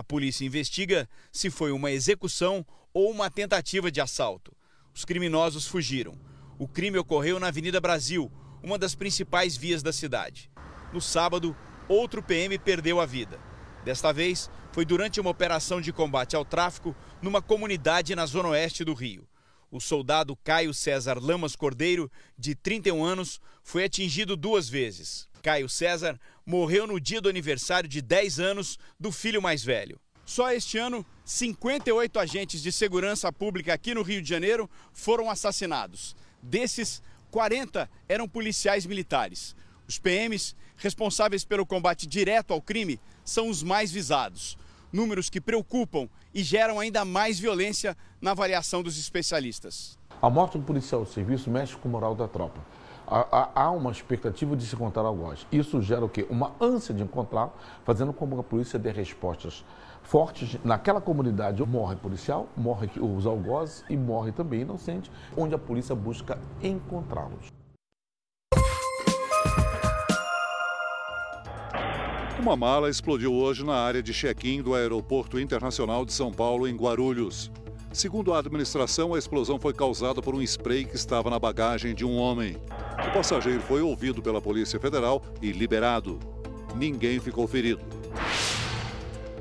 [0.00, 4.56] A polícia investiga se foi uma execução ou uma tentativa de assalto.
[4.94, 6.18] Os criminosos fugiram.
[6.58, 8.32] O crime ocorreu na Avenida Brasil,
[8.62, 10.50] uma das principais vias da cidade.
[10.90, 11.54] No sábado,
[11.86, 13.38] outro PM perdeu a vida.
[13.84, 18.82] Desta vez, foi durante uma operação de combate ao tráfico numa comunidade na zona oeste
[18.82, 19.28] do Rio.
[19.70, 25.28] O soldado Caio César Lamas Cordeiro, de 31 anos, foi atingido duas vezes.
[25.42, 26.18] Caio César
[26.50, 30.00] morreu no dia do aniversário de 10 anos do filho mais velho.
[30.26, 36.16] Só este ano, 58 agentes de segurança pública aqui no Rio de Janeiro foram assassinados.
[36.42, 39.54] Desses, 40 eram policiais militares.
[39.88, 44.58] Os PMs, responsáveis pelo combate direto ao crime, são os mais visados.
[44.92, 49.96] Números que preocupam e geram ainda mais violência na avaliação dos especialistas.
[50.20, 52.60] A morte do policial de serviço mexe com o moral da tropa.
[53.10, 55.44] Há uma expectativa de se encontrar algoz.
[55.50, 56.24] Isso gera o quê?
[56.30, 57.50] Uma ânsia de encontrar,
[57.84, 59.64] fazendo com que a polícia dê respostas
[60.04, 60.56] fortes.
[60.64, 66.38] Naquela comunidade morre policial, morre os algozes e morre também inocente, onde a polícia busca
[66.62, 67.48] encontrá-los.
[72.38, 76.76] Uma mala explodiu hoje na área de check-in do Aeroporto Internacional de São Paulo, em
[76.76, 77.50] Guarulhos.
[77.92, 82.04] Segundo a administração, a explosão foi causada por um spray que estava na bagagem de
[82.04, 82.56] um homem.
[83.08, 86.20] O passageiro foi ouvido pela Polícia Federal e liberado.
[86.76, 87.80] Ninguém ficou ferido.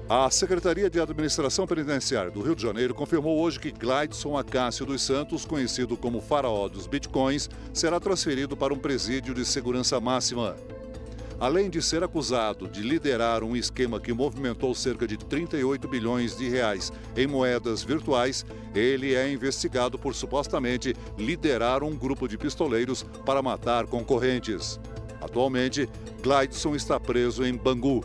[0.09, 5.03] A Secretaria de Administração Penitenciária do Rio de Janeiro confirmou hoje que Glideson Acácio dos
[5.03, 10.55] Santos, conhecido como faraó dos bitcoins, será transferido para um presídio de segurança máxima.
[11.39, 16.49] Além de ser acusado de liderar um esquema que movimentou cerca de 38 bilhões de
[16.49, 23.41] reais em moedas virtuais, ele é investigado por supostamente liderar um grupo de pistoleiros para
[23.41, 24.77] matar concorrentes.
[25.21, 25.89] Atualmente,
[26.21, 28.03] Glideson está preso em Bangu.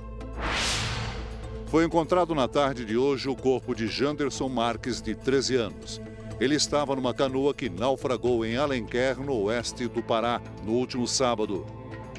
[1.66, 6.01] Foi encontrado na tarde de hoje o corpo de Janderson Marques, de 13 anos.
[6.39, 11.66] Ele estava numa canoa que naufragou em Alenquer, no oeste do Pará, no último sábado.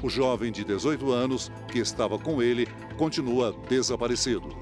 [0.02, 2.68] O jovem de 18 anos, que estava com ele,
[2.98, 4.54] continua desaparecido.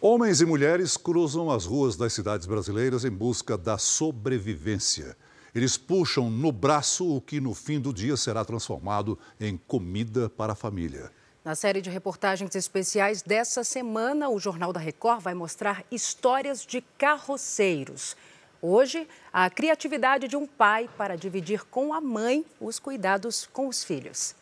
[0.00, 5.16] Homens e mulheres cruzam as ruas das cidades brasileiras em busca da sobrevivência.
[5.54, 10.54] Eles puxam no braço o que no fim do dia será transformado em comida para
[10.54, 11.10] a família.
[11.44, 16.82] Na série de reportagens especiais dessa semana, o Jornal da Record vai mostrar histórias de
[16.98, 18.16] carroceiros.
[18.62, 23.82] Hoje, a criatividade de um pai para dividir com a mãe os cuidados com os
[23.82, 24.34] filhos.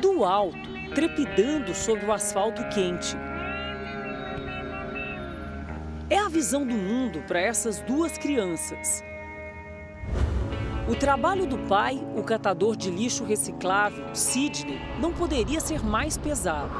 [0.00, 0.56] Do alto,
[0.94, 3.14] trepidando sobre o asfalto quente.
[6.08, 9.04] É a visão do mundo para essas duas crianças.
[10.86, 16.70] O trabalho do pai, o catador de lixo reciclável, Sidney, não poderia ser mais pesado.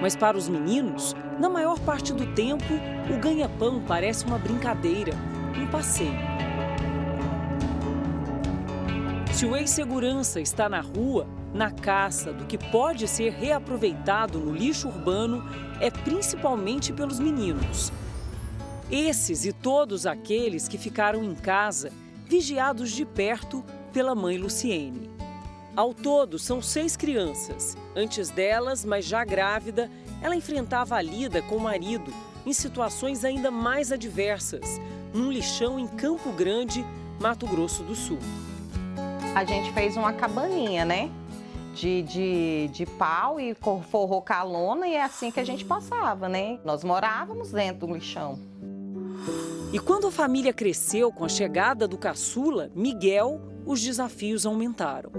[0.00, 2.64] Mas para os meninos, na maior parte do tempo,
[3.12, 5.12] o ganha-pão parece uma brincadeira,
[5.60, 6.14] um passeio.
[9.32, 14.86] Se o ex-segurança está na rua, na caça do que pode ser reaproveitado no lixo
[14.86, 15.44] urbano,
[15.80, 17.92] é principalmente pelos meninos.
[18.90, 21.92] Esses e todos aqueles que ficaram em casa,
[22.26, 23.62] vigiados de perto
[23.92, 25.10] pela mãe Luciene.
[25.76, 27.76] Ao todo, são seis crianças.
[27.94, 29.90] Antes delas, mas já grávida,
[30.22, 32.12] ela enfrentava a lida com o marido
[32.46, 34.80] em situações ainda mais adversas,
[35.12, 36.82] num lixão em Campo Grande,
[37.20, 38.18] Mato Grosso do Sul.
[39.34, 41.10] A gente fez uma cabaninha, né?
[41.74, 45.64] De, de, de pau e forrou com a lona e é assim que a gente
[45.64, 46.58] passava, né?
[46.64, 48.38] Nós morávamos dentro do lixão.
[49.72, 55.10] E quando a família cresceu com a chegada do caçula, Miguel, os desafios aumentaram.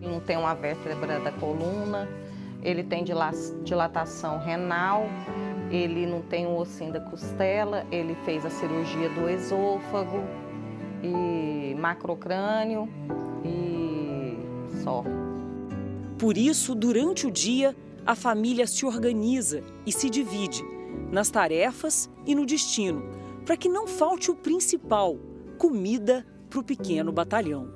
[0.00, 2.08] Não tem uma vértebra da coluna,
[2.62, 3.04] ele tem
[3.62, 5.06] dilatação renal,
[5.70, 10.24] ele não tem o ossinho da costela, ele fez a cirurgia do esôfago
[11.02, 12.88] e macrocrânio
[13.44, 14.38] e
[14.82, 15.04] só.
[16.18, 17.76] Por isso, durante o dia,
[18.06, 20.64] a família se organiza e se divide
[21.10, 23.02] nas tarefas e no destino,
[23.44, 25.16] para que não falte o principal:
[25.58, 27.72] comida para o pequeno batalhão.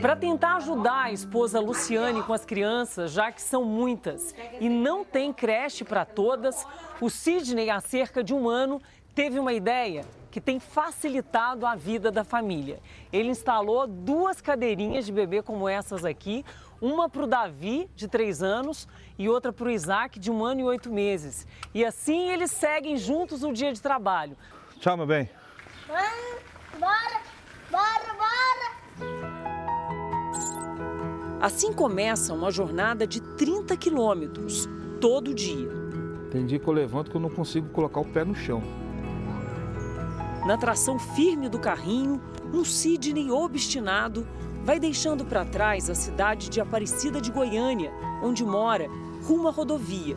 [0.00, 5.04] Para tentar ajudar a esposa Luciane com as crianças, já que são muitas e não
[5.04, 6.66] tem creche para todas,
[7.00, 8.80] o Sidney, há cerca de um ano,
[9.14, 12.80] teve uma ideia que tem facilitado a vida da família.
[13.12, 16.44] Ele instalou duas cadeirinhas de bebê como essas aqui,
[16.82, 20.62] uma para o Davi, de três anos, e outra para o Isaac, de um ano
[20.62, 21.46] e oito meses.
[21.72, 24.36] E assim eles seguem juntos no dia de trabalho.
[24.80, 25.30] Tchau, meu bem.
[26.78, 27.20] Bora,
[27.70, 28.72] bora, bora!
[31.40, 34.68] Assim começa uma jornada de 30 quilômetros,
[35.00, 35.70] todo dia.
[36.32, 38.60] Tem dia que eu levanto que eu não consigo colocar o pé no chão.
[40.46, 42.20] Na tração firme do carrinho,
[42.52, 44.26] um Sidney obstinado
[44.64, 47.92] vai deixando para trás a cidade de Aparecida de Goiânia,
[48.22, 48.88] onde mora,
[49.26, 50.16] rumo à rodovia.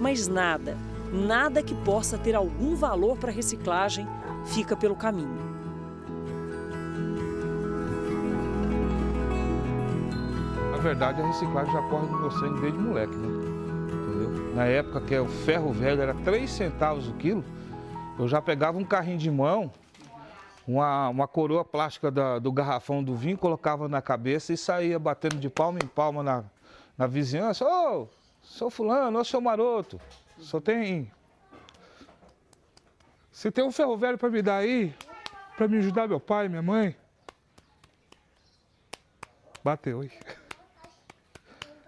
[0.00, 0.76] Mas nada,
[1.12, 4.06] nada que possa ter algum valor para reciclagem
[4.44, 5.54] fica pelo caminho.
[10.84, 13.28] verdade, a reciclagem já corre no meu sangue desde moleque, né?
[13.90, 14.54] Entendeu?
[14.54, 17.42] Na época que o ferro velho era 3 centavos o quilo,
[18.18, 19.72] eu já pegava um carrinho de mão,
[20.66, 25.36] uma, uma coroa plástica da, do garrafão do vinho, colocava na cabeça e saía batendo
[25.36, 26.44] de palma em palma na,
[26.96, 27.64] na vizinhança.
[27.64, 28.08] Ô, oh,
[28.42, 30.00] sou fulano, ô, seu maroto,
[30.38, 31.10] só tem...
[33.30, 34.94] Você tem um ferro velho para me dar aí?
[35.56, 36.96] Para me ajudar meu pai, minha mãe?
[39.62, 40.10] Bateu aí.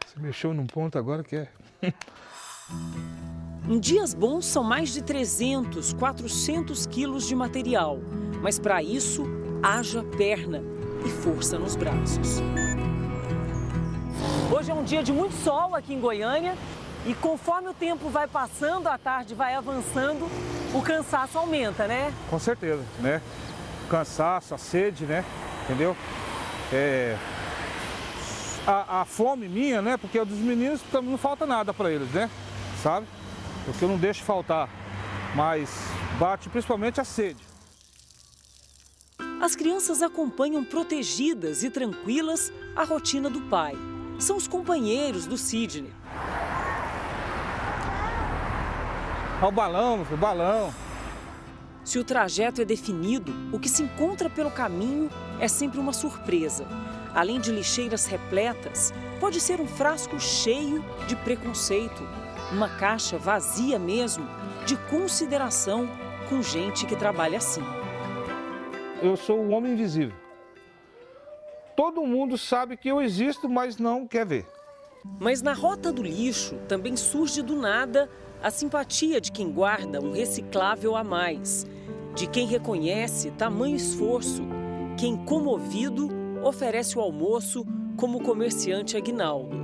[0.05, 1.49] Você mexeu num ponto agora que é.
[3.69, 7.99] em dias bons são mais de 300, 400 quilos de material.
[8.43, 9.27] Mas para isso,
[9.63, 10.63] haja perna
[11.05, 12.41] e força nos braços.
[14.55, 16.55] Hoje é um dia de muito sol aqui em Goiânia
[17.05, 20.29] e conforme o tempo vai passando, a tarde vai avançando,
[20.75, 22.13] o cansaço aumenta, né?
[22.29, 23.21] Com certeza, né?
[23.85, 25.25] O cansaço, a sede, né?
[25.65, 25.97] Entendeu?
[26.73, 27.17] É,
[28.67, 29.97] a, a, fome minha, né?
[29.97, 32.29] Porque dos meninos não falta nada para eles, né?
[32.83, 33.07] Sabe?
[33.65, 34.69] Porque eu não deixo faltar.
[35.35, 35.71] Mas
[36.19, 37.46] bate principalmente a sede.
[39.41, 43.75] As crianças acompanham protegidas e tranquilas a rotina do pai.
[44.19, 45.93] São os companheiros do Sidney.
[49.39, 50.75] Olha o balão, filho, balão.
[51.85, 56.67] Se o trajeto é definido, o que se encontra pelo caminho é sempre uma surpresa.
[57.15, 62.03] Além de lixeiras repletas, pode ser um frasco cheio de preconceito,
[62.51, 64.27] uma caixa vazia mesmo
[64.65, 65.87] de consideração
[66.31, 67.63] com gente que trabalha assim.
[69.03, 70.17] Eu sou o homem invisível.
[71.77, 74.47] Todo mundo sabe que eu existo, mas não quer ver.
[75.21, 78.09] Mas na rota do lixo também surge do nada
[78.43, 81.67] a simpatia de quem guarda um reciclável a mais,
[82.15, 84.43] de quem reconhece tamanho esforço,
[84.97, 86.09] quem comovido
[86.43, 87.67] oferece o almoço
[87.97, 89.57] como comerciante Aguinaldo.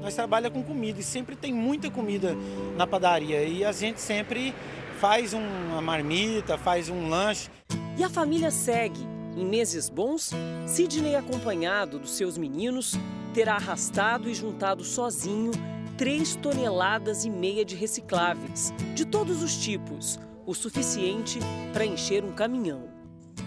[0.00, 2.36] Nós trabalhamos com comida e sempre tem muita comida
[2.76, 4.54] na padaria e a gente sempre
[5.00, 7.50] faz uma marmita, faz um lanche.
[7.96, 9.00] E a família segue.
[9.34, 10.30] Em meses bons,
[10.66, 12.94] Sidney, acompanhado dos seus meninos,
[13.32, 15.50] terá arrastado e juntado sozinho
[15.96, 21.38] 3 toneladas e meia de recicláveis, de todos os tipos, o suficiente
[21.72, 22.88] para encher um caminhão.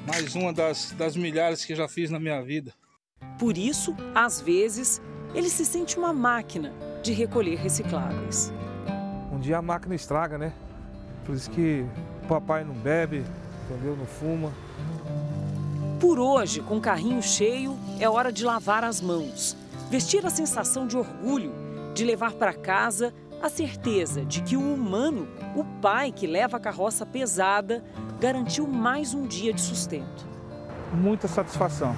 [0.08, 2.74] Mais uma das, das milhares que já fiz na minha vida.
[3.38, 5.00] Por isso, às vezes,
[5.36, 6.74] ele se sente uma máquina
[7.04, 8.52] de recolher recicláveis.
[9.32, 10.54] Um dia a máquina estraga, né?
[11.24, 11.86] Por isso que
[12.24, 13.24] o papai não bebe,
[13.70, 13.96] entendeu?
[13.96, 14.52] Não fuma.
[16.00, 19.56] Por hoje, com o carrinho cheio, é hora de lavar as mãos.
[19.90, 21.52] Vestir a sensação de orgulho,
[21.94, 26.60] de levar para casa a certeza de que o humano, o pai que leva a
[26.60, 27.84] carroça pesada,
[28.20, 30.28] garantiu mais um dia de sustento.
[30.94, 31.96] Muita satisfação.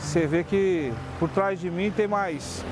[0.00, 2.64] Você vê que por trás de mim tem mais.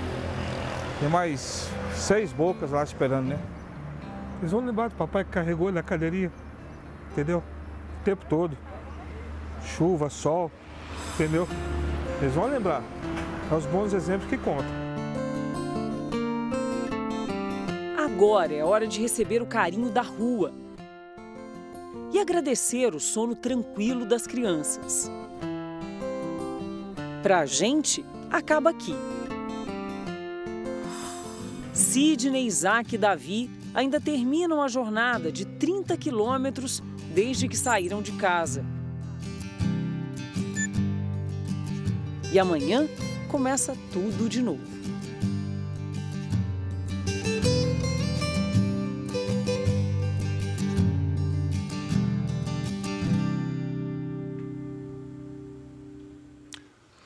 [1.01, 3.39] Tem mais seis bocas lá esperando, né?
[4.41, 6.31] Eles vão lembrar do papai que carregou na cadeirinha,
[7.11, 7.43] entendeu?
[8.05, 8.57] Tempo todo.
[9.65, 10.51] Chuva, sol,
[11.15, 11.49] entendeu?
[12.21, 12.83] Eles vão lembrar.
[13.51, 14.85] É os bons exemplos que contam.
[17.99, 20.53] Agora é hora de receber o carinho da rua
[22.13, 25.11] e agradecer o sono tranquilo das crianças.
[27.23, 28.95] Para a gente, acaba aqui.
[31.73, 36.83] Sidney, Isaac e Davi ainda terminam a jornada de 30 quilômetros
[37.15, 38.65] desde que saíram de casa.
[42.33, 42.89] E amanhã
[43.29, 44.84] começa tudo de novo.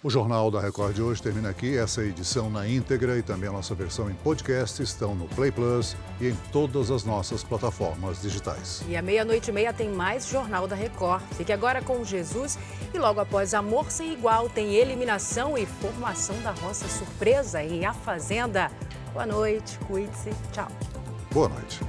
[0.08, 1.76] O Jornal da Record de hoje termina aqui.
[1.76, 5.94] Essa edição na íntegra e também a nossa versão em podcast estão no Play Plus
[6.18, 8.82] e em todas as nossas plataformas digitais.
[8.88, 11.22] E à meia-noite e meia tem mais Jornal da Record.
[11.36, 12.58] Fique agora com Jesus
[12.94, 17.92] e logo após Amor Sem Igual tem eliminação e formação da roça surpresa em A
[17.92, 18.70] Fazenda.
[19.12, 20.68] Boa noite, cuide-se, tchau.
[21.30, 21.80] Boa noite.